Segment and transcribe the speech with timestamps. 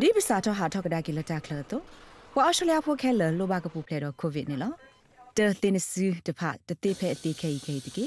[0.00, 1.82] ဒီပစာတော့ဟာထောက်ကဒါကီလတာကလတော့
[2.36, 4.72] ဝါအရှလျာဖိုခဲလလိုဘာကပူဖလေတော့ကိုဗစ်နေလော
[5.36, 8.04] တဲတင်စူတဖတတိဖဲအတိခဲခဲတကီ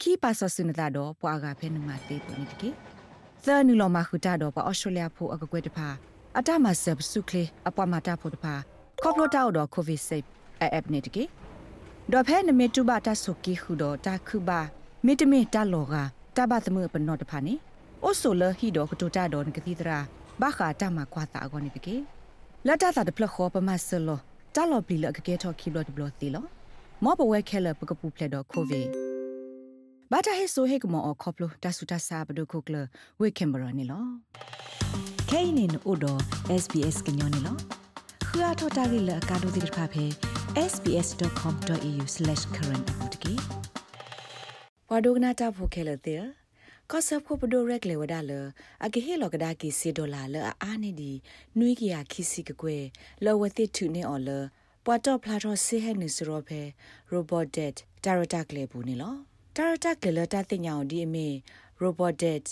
[0.00, 2.68] ခီပါဆဆုနတာတော့ပွာကဖဲနမတေးပုံနေတကီ
[3.46, 5.88] သနူလောမခုတာတော့ပါအော်စတြေးလျဖိုအကကွဲတဖာ
[6.38, 8.54] အတမဆပ်စုကလေအပွားမတာဖို့တဖာ
[9.02, 10.24] ကော့ပလိုတာတော့ကိုဗစ်ဆေး
[10.60, 11.24] အပ်နေတကီ
[12.12, 14.60] ဒေါ်ဖဲနမေတူဘာတာဆုကီခုတော့တာခုဘာ
[15.06, 15.94] မေတမေတာလောက
[16.36, 17.54] တဘသမပနောတဖာနေ
[18.04, 20.00] အိုဆိုလဟီတော့ကတူတာတော့ငကတိတရာ
[20.42, 21.96] ဘာခာတာမကွာတာအကောနေတကေ
[22.66, 24.18] လတ်တာတာတဖလခောပမဆလော
[24.54, 26.44] တာလောပလီလကကေထော်ခီဘလတ်ဘလတ်တီလော
[27.04, 28.82] မောပဝဲခဲလပကပူဖလက်တော့ခိုဗီ
[30.10, 32.76] ဘာတာဟေဆိုဟေကမောခေါပလိုတဆူတဆာဘဒုခုကလ
[33.20, 34.02] ဝေကင်ဘရာနီလော
[35.30, 36.20] ခဲင်းနေနို့တော့
[36.62, 37.56] SBS ကညောနေလော
[38.26, 40.04] ခရထတာဂီလကာဒိုဒီဖာဖေ
[40.72, 43.34] sbs.com.au/current အပူတကေ
[44.90, 46.22] ဝါဒိုဂနာတာဖိုခဲလတဲ့
[46.92, 48.32] ကောဆပ်ခုပဒိုရက်လေဝဒါလ
[48.84, 51.12] အကေဟေလောကဒါကီစီဒိုလာလအာနေဒီ
[51.58, 52.84] နွေးကီယာခီစီကကွယ်
[53.24, 54.30] လောဝတိထုနေအော်လ
[54.84, 56.60] ပွာတော့ဖလာတော့ဆေဟဲနေစရောဖဲ
[57.12, 59.14] robot dead တာရတာကလေဘူးနေလော
[59.56, 61.28] တာရတာကလေတာတင်ညာဒီအမေ
[61.82, 62.44] robot dead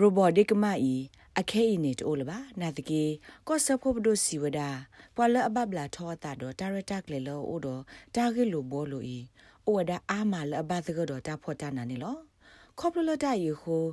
[0.00, 0.94] robot ဒီကမအီ
[1.38, 3.04] အခဲအင်းနေတိုးလပါနာတကေ
[3.48, 4.68] ကောဆပ်ခုပဒိုစီဝဒါ
[5.16, 7.82] ပွာလအဘဘလာထောတာတော့တာရတာကလေလောအိုတော့
[8.14, 9.18] တာဂေလိုဘောလိုအီ
[9.66, 12.31] အိုဝဒါအာမလအဘသကတော့တာဖော်တာနာနေလော
[12.78, 13.84] ခေါပလလဒယီဟို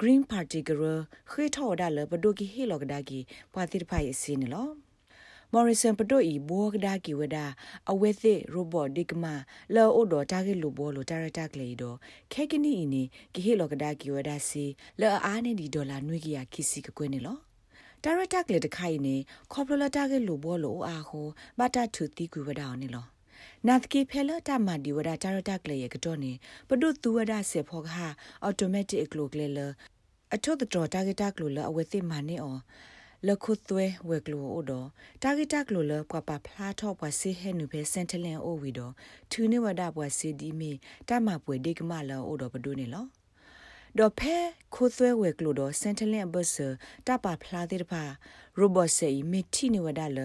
[0.00, 0.94] green party gro
[1.30, 3.20] khwe thaw da le pdo ki he log da ki
[3.52, 4.64] pa ti phai si ne lo
[5.52, 7.44] morrison pdo i bo da ki weda
[7.90, 9.34] awe the robot digma
[9.74, 11.90] lo o do target lo bo lo director kle do
[12.32, 14.64] khe kini ni ki he log da ki weda si
[15.00, 17.34] le a ne di dollar nwi ki ya ki si ka kwe ne lo
[18.04, 19.16] ဒါရတက်လေတခိုင်နေ
[19.52, 23.06] ခေါပလလတာကလိုဘောလိုအာဟိုဘတာထူတီကူဝဒါအောင်နေလော
[23.68, 26.32] နာသကေဖဲလတာမဒီဝဒတာရတာကလေရကတော့နေ
[26.68, 28.06] ပဒုသူဝဒဆေဖောကဟာ
[28.42, 29.58] အော်တိုမက်တစ်ကလိုကလေလ
[30.34, 32.60] အထုတ်တော်တာဂက်တာကလိုလအဝဲသိမာနေအော်
[33.28, 34.86] လခုသွဲဝဲကလိုအိုတော့
[35.22, 38.92] တာဂက်တာကလိုလပွားပါဖလားထော့ပွားစီဟဲနုဖဲစန်တလန်အိုဝီတော့
[39.30, 40.72] ထူနေဝဒပွားစီဒီမီ
[41.08, 43.06] တမပွေဒီကမလောအိုတော့ဘဒုနေလော
[43.98, 44.36] ဒေါ်ဖဲ
[44.74, 46.68] ခိုးသွဲဝဲကလိုတော့စန်တလန်ဘဆာ
[47.06, 48.02] တပါဖလားတဲ့ဖာ
[48.58, 50.18] ရိုဘတ်ဆေမီတီနေဝဒါလ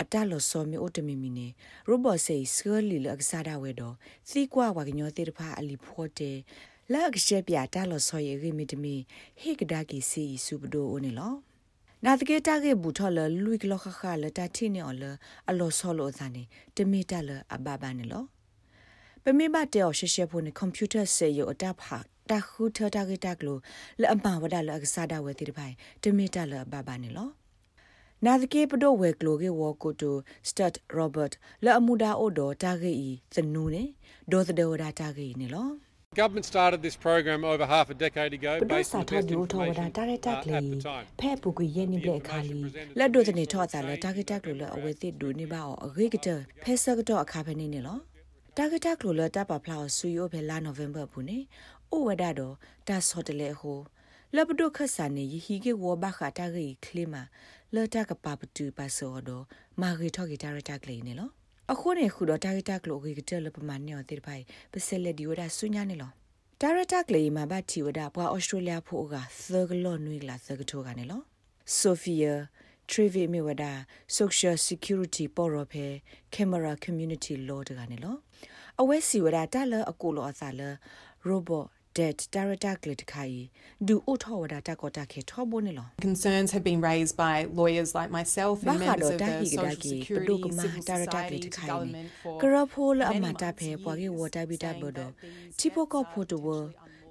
[0.00, 1.46] အတလောစောမီအိုတမီမီနေ
[1.88, 3.94] ရိုဘော့ဆေစကလီလအကစားဒဝဲတော့
[4.28, 6.32] စီကွာဝါကညောတေတဖာအလီဖို့တေ
[6.92, 8.94] လာကရှက်ပြတလောစောယေဂီမီတမီ
[9.40, 11.34] ဟေကဒါကီစီစုပဒိုအိုနေလော
[12.04, 15.04] နာတကေတာကေဘူထော်လလူကလခခလတာတီနေအော်လ
[15.48, 16.42] အလောဆောလောဇာနေ
[16.76, 18.24] တမီတလအဘဘာနေလော
[19.24, 21.96] ပမေဘတေော်ရှရှဖို့နေကွန်ပျူတာဆေယအတဖာ
[22.30, 23.58] တာခုထတာကေတာကလို
[24.00, 27.28] လအမဝဒလအကစားဒဝဲတေတဖိုင်တမီတလအဘဘာနေလော
[28.24, 30.16] နာသကေပဒိုဝဲကလိုကေဝကိုတို
[30.48, 31.32] စတတ်ရောဘတ်
[31.64, 33.84] လာအမူဒါအိုဒိုတာဂေဤသနူနေ
[34.32, 35.68] ဒေါ်သဒေဝဒါတာဂေနေလော
[36.20, 40.64] Government started this program over half a decade ago based on best information uh, at
[40.72, 41.04] the time.
[41.20, 42.58] ဖဲပူကရဲ့နိဘလက်ခါလီ
[42.98, 46.28] လက်ဒိုတနေထော့တာလက်တာဂက်တက်လိုလအဝဲသစ်ဒူနေပါအော်အဂေကတ
[46.62, 47.98] ဖဲဆကတော့အခါဖဲနေနေလော
[48.56, 51.38] တာဂက်တက်လိုလတပါဖလာဆူယိုဖဲလာနိုဝင်ဘာဘူးနေ
[51.90, 52.54] အိုဝဒါတော့
[52.88, 53.78] တာဆော့တလေဟို
[54.36, 57.22] လဘဒုခဆာနေယဟီကေဝဘခတာဂေခလီမာ
[57.74, 59.30] လတကပပတူပါစောဒ
[59.80, 61.30] မာဂီထော်ဂီတာရတာကလေးနေလော
[61.72, 66.10] အခုနေခုတော့တာဂီတာကလိုဂီကတလပမာနေော်တိဖိုင်ပစလက်ဒီဝဒါဆုညာနေလော
[66.60, 69.14] တာရတာကလေးမှာဘတ်တီဝဒါပွာဩစတြေးလျဖို့က
[69.52, 71.20] သဂလောနွေလာသဂထိုကနေလော
[71.78, 72.34] ဆိုဖီယာ
[72.90, 73.72] Trivi Miwada
[74.18, 75.86] Social Security ပေါ်ရဖဲ
[76.34, 78.16] Camera Community Law တကနေလော
[78.80, 80.60] အဝဲစီဝဒါတလအကိုလောအစာလ
[81.28, 81.66] robot
[81.98, 83.50] det director glit khai
[83.88, 87.14] du utho wada ta ko ta khe tho bo ne lo concerns have been raised
[87.24, 92.62] by lawyers like myself and members of the social security civil society government for kra
[92.74, 95.06] phol ama ta phe pwa ge water bi ta bo do
[95.58, 96.58] ti po ko pho to wo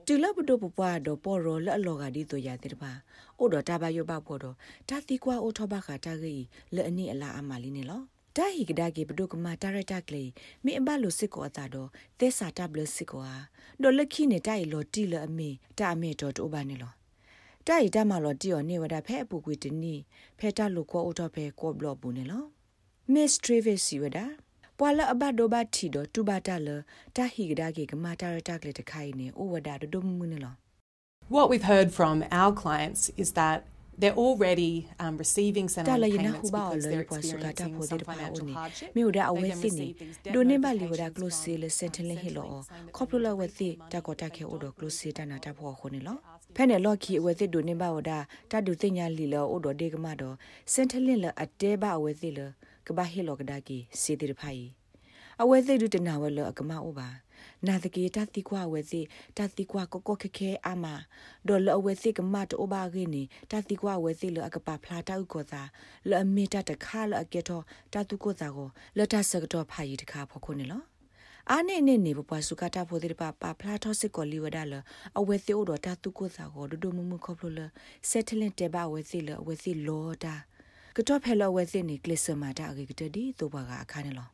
[0.08, 2.92] တူလဘဒပပွားတော့ပေါ်ရောလအလောကဒီတို့ရတဲ့ပါ
[3.40, 4.56] အိုတော့တဘယဘပေါ်တော့
[4.90, 6.44] တာတိကွာအိုထဘခတာကြီး
[6.76, 8.02] လဲအနိအလားအမလေးနေလော
[8.38, 10.24] တာဟီကဒါကေဘဒုကမာတာရတာကလေ
[10.64, 13.38] မိအဘလိုစစ်ကိုအတာတော့သဲစာတပ်လစစ်ကိုဟာ
[13.82, 16.94] ဒေါ်လက်ခိနေတိုင်လောတီလအမေတာအမေတော့တိုးပါနေလော
[17.68, 19.96] တိုင်တမလောတီော်နေဝဒဖဲအပူကွေတနီ
[20.40, 22.44] ဖဲတလို့ကောအိုတော့ဖဲကောဘလော့ဘူးနေလော
[23.14, 24.26] မစ်ထရဗစ်စီဝဒါ
[24.78, 26.70] ပွာလအဘဒိုဘတီတော့တူဘာတလ
[27.16, 30.54] တာဟီကဒါကေကမာတာရတာကလေတခိုင်နေအိုဝဒါဒုံမှုနေလော
[31.36, 33.58] What we've heard from our clients is that
[34.00, 38.90] they're already um, receiving some payments because they're experiencing some financial hardship.
[38.98, 39.88] မြို့ဒါအဝဲစစ်နေ
[40.34, 42.44] ဒိုနေဘလီဝဒါ close sale sentinel hilo
[42.98, 46.00] koplo we thi ta ko ta khe odo close sale ta na ta pho khone
[46.08, 46.14] lo
[46.56, 48.20] ဖဲ့နဲ့လော့ခီအဝဲစစ်ဒိုနေဘဝဒါ
[48.52, 50.36] တဒုသိညာလီလောအိုဒဒေကမတော့
[50.74, 52.24] စင်တလင်လအတဲဘအဝဲစ
[55.42, 57.10] အဝဲစစ်ဒုတနာဝဲလအကမအိုပါ
[57.68, 59.02] နာတကေတတိကွာဝဲစီ
[59.38, 60.86] တတိကွာကိုကိုခခဲအာမ
[61.48, 65.62] ဒေါ်လအဝဲစီကမတ်အိုဘာဂင်းနီတတိကွာဝဲစီလအကပါဖလာတောက်ကိုသာ
[66.10, 70.84] လအမီတတခါလအကေတော့တတုကိုသာကိုလတဆကတော့ဖာရီတခါဖို့ခုနေလော
[71.52, 74.74] အာနေနေနေပပစုကတာဖိုဒီပပဖလာထောစစ်ကိုလီဝဒါလ
[75.20, 77.60] အဝဲစီအိုတော့တတုကိုသာကိုဒဒမမခေါပလ
[78.10, 80.36] စက်တလင်တေဘဝဲစီလအဝဲစီလောတာ
[80.96, 84.28] ကတော့ဖဲလောဝဲစီနေကလစ်စမာတာအကေကတဒီတော့ဘာကအခါနေလော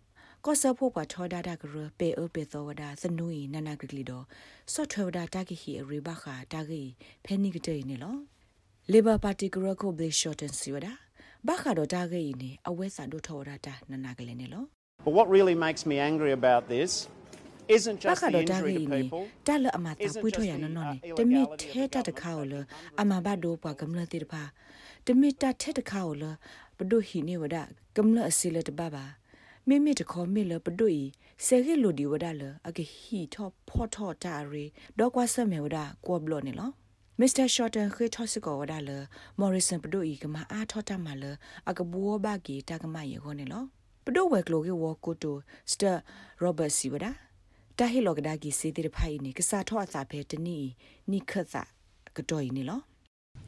[0.45, 4.25] ကောဆဖို့ပါထောဒါဒါကရပေအပေသောဝဒါစနူီနနာကကလီတော့
[4.73, 6.83] ဆော့ထွဲဝဒါတာကီဟီရီဘခာတာဂီ
[7.25, 8.15] ဖဲနိကတေနေလော
[8.91, 10.93] လေဘာပါတီကရကိုဘလရှော့တန်စီဝဒါ
[11.47, 14.63] ဘခါတော့တာဂီနေအဝဲစာတို့ထောဒါတာနနာကလေးနေလော
[15.05, 16.91] But what really makes me angry about this
[17.77, 22.53] isn't just the injury to people တာလအမတာပွေးထွရနော်နော်တမီထဲတတခါလ
[23.01, 24.43] အမဘဒိုပွားကမလတိတဖာ
[25.07, 26.23] တမီတာထဲတခါလ
[26.77, 27.57] ဘဒိုဟီနေဝဒ
[27.95, 29.05] ကမလအစီလတဘဘာ
[29.67, 30.97] မိမိတခေါ်မိလပဒွီ
[31.45, 34.65] ဆေဂီလိုဒီဝဒါလအကဟီထောဖောထောတာရီ
[34.97, 36.69] ဒေါကွာဆမေဝဒါကောဘလောနေလော
[37.19, 38.89] မစ္စတာရှော့တန်ခေထောစကောဝဒါလ
[39.39, 41.23] မော်ရီဆန်ပဒိုဤကမအားထောတာမလ
[41.69, 43.63] အကဘောဘာဂီတာကမယေခေါနေလော
[44.05, 45.37] ပဒိုဝဲကလိုကေဝကိုတို
[45.71, 45.91] စတာ
[46.41, 47.11] ရောဘတ်စီဝဒါ
[47.77, 50.57] တာဟီလောကဒါဂီစေတီဖိုင်နီကစားထောအစာဖဲတနီ
[51.11, 51.63] နိခတ်စာ
[52.15, 52.79] ကတော်ဤနေလော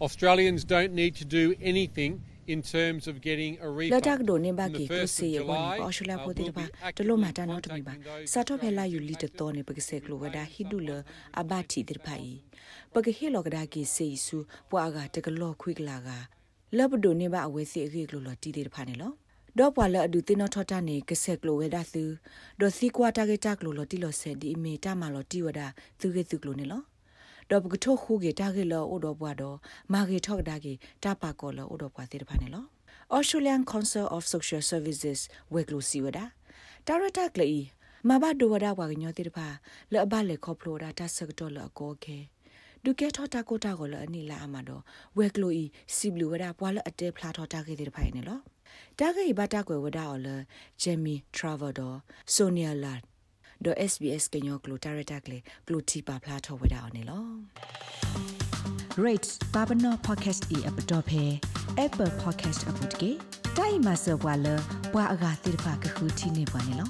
[0.05, 2.11] Australians don't need to do anything
[2.47, 3.93] in terms of getting a refund.
[3.93, 6.63] လတ်ကဒိုနေဘာကီကိုစီယောဘောအော်ရှလာပိုတိပါ
[6.97, 7.93] တလုံးမတာနော်တမီပါ
[8.31, 10.89] စာတော့ဖဲလာယူလီတတော်နေပကစေကလိုဝဒါဟီဒူလ
[11.39, 12.29] အဘတီတိဖိုင်
[12.93, 14.37] ပကဟီလောကဒါကီစေဆူ
[14.71, 16.09] ပွာကတကလောခွိကလာက
[16.77, 19.11] လဘဒိုနေဘာအဝဲစီအခေကလိုလတီတိဖာနေလော
[19.57, 22.03] ဒေါ်ပွာလအဒူတင်နော်ထတာနေကဆက်ကလိုဝဲဒါသူ
[22.59, 25.67] ဒေါ်စီကွာတာဂက်တာကလိုလတီလောဆယ်ဒီအမီတာမာလောတီဝဒါ
[25.99, 26.81] သူကေသူကလိုနေလော
[27.53, 29.57] ဒေါ်ပကထိုခုကေတာကေလောအိုဒေါ်ဘွားတော့
[29.93, 30.73] မာကေထောက်ဒါကေ
[31.03, 32.65] တာပါကောလောအိုဒေါ်ဘွားတေတဖာနေလော
[33.17, 35.19] Australian Council of Social Services
[35.53, 36.25] ဝဲကလိုစီဝဒါ
[36.87, 37.61] တာရတာကလီ
[38.09, 39.47] မဘာဒိုဝဒါဝါကညောတေတဖာ
[39.91, 42.17] လောအဘလေခေါပလိုဒါတာဆက်တော်လောကောခဲ
[42.83, 44.81] ဒုကေထောတာကိုတာကိုလောအနီလာအမတော့
[45.17, 45.63] ဝဲကလိုဤ
[45.95, 48.39] စီဘလူဝဒါပွာလအတဲဖလာထောတာကေတေတဖိုင်နေလော
[48.99, 50.27] တာဂိဘတာကွယ်ဝဒါအော်လ
[50.81, 51.93] ဂျယ်မီထရာဗာဒို
[52.33, 53.12] ဆိုနီယာလာဒို
[53.91, 55.37] SBS ကညောကလိုတာရတာကလေ
[55.67, 57.25] ကလိုတီပါဖလာထောဝဒါအော်နေလော
[59.05, 61.23] rate babano podcast e app to phe
[61.85, 63.11] apple podcast app to ge
[63.57, 64.55] dai ma so bwa lo
[64.91, 66.85] bwa aga tir pha ka khu thi ne bwa ne lo